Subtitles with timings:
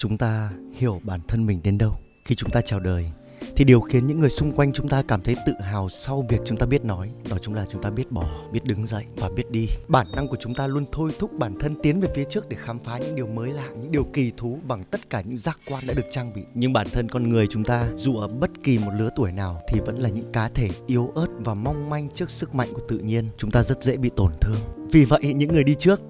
[0.00, 3.12] chúng ta hiểu bản thân mình đến đâu khi chúng ta chào đời
[3.56, 6.40] thì điều khiến những người xung quanh chúng ta cảm thấy tự hào sau việc
[6.44, 9.28] chúng ta biết nói đó chính là chúng ta biết bỏ biết đứng dậy và
[9.28, 9.66] biết đi.
[9.88, 12.56] Bản năng của chúng ta luôn thôi thúc bản thân tiến về phía trước để
[12.60, 15.58] khám phá những điều mới lạ những điều kỳ thú bằng tất cả những giác
[15.70, 16.42] quan đã được trang bị.
[16.54, 19.62] Nhưng bản thân con người chúng ta dù ở bất kỳ một lứa tuổi nào
[19.68, 22.82] thì vẫn là những cá thể yếu ớt và mong manh trước sức mạnh của
[22.88, 23.24] tự nhiên.
[23.38, 24.88] Chúng ta rất dễ bị tổn thương.
[24.92, 26.00] Vì vậy những người đi trước,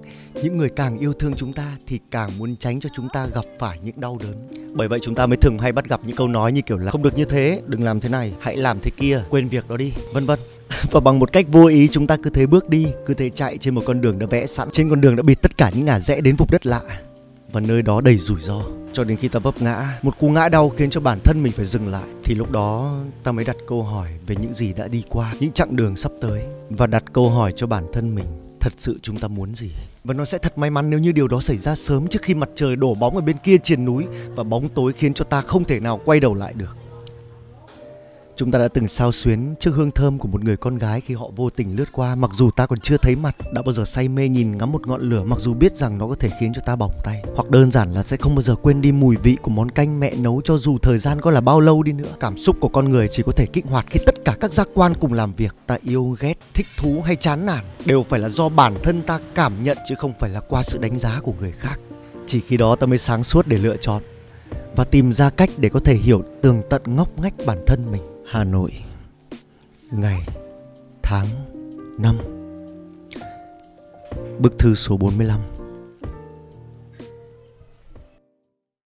[0.43, 3.45] những người càng yêu thương chúng ta thì càng muốn tránh cho chúng ta gặp
[3.59, 4.60] phải những đau đớn.
[4.73, 6.91] Bởi vậy chúng ta mới thường hay bắt gặp những câu nói như kiểu là
[6.91, 9.77] không được như thế, đừng làm thế này, hãy làm thế kia, quên việc đó
[9.77, 10.39] đi, vân vân.
[10.91, 13.57] Và bằng một cách vô ý chúng ta cứ thế bước đi, cứ thế chạy
[13.57, 15.85] trên một con đường đã vẽ sẵn, trên con đường đã bịt tất cả những
[15.85, 16.81] ngả rẽ đến vùng đất lạ.
[17.51, 18.61] Và nơi đó đầy rủi ro.
[18.93, 21.51] Cho đến khi ta vấp ngã một cú ngã đau khiến cho bản thân mình
[21.51, 24.87] phải dừng lại thì lúc đó ta mới đặt câu hỏi về những gì đã
[24.87, 28.50] đi qua những chặng đường sắp tới và đặt câu hỏi cho bản thân mình
[28.61, 29.71] thật sự chúng ta muốn gì?
[30.03, 32.33] Và nó sẽ thật may mắn nếu như điều đó xảy ra sớm trước khi
[32.33, 35.41] mặt trời đổ bóng ở bên kia triền núi và bóng tối khiến cho ta
[35.41, 36.80] không thể nào quay đầu lại được.
[38.35, 41.13] Chúng ta đã từng sao xuyến trước hương thơm của một người con gái khi
[41.13, 43.85] họ vô tình lướt qua mặc dù ta còn chưa thấy mặt, đã bao giờ
[43.85, 46.51] say mê nhìn ngắm một ngọn lửa mặc dù biết rằng nó có thể khiến
[46.55, 49.15] cho ta bỏng tay, hoặc đơn giản là sẽ không bao giờ quên đi mùi
[49.17, 51.91] vị của món canh mẹ nấu cho dù thời gian có là bao lâu đi
[51.91, 52.09] nữa.
[52.19, 54.67] Cảm xúc của con người chỉ có thể kích hoạt khi tất cả các giác
[54.73, 55.55] quan cùng làm việc.
[55.67, 59.19] Ta yêu ghét, thích thú hay chán nản đều phải là do bản thân ta
[59.35, 61.79] cảm nhận chứ không phải là qua sự đánh giá của người khác.
[62.27, 64.01] Chỉ khi đó ta mới sáng suốt để lựa chọn
[64.75, 68.10] và tìm ra cách để có thể hiểu tường tận ngóc ngách bản thân mình.
[68.31, 68.71] Hà Nội
[69.91, 70.21] Ngày
[71.03, 71.25] Tháng
[71.97, 72.17] Năm.
[74.39, 75.41] Bức thư số 45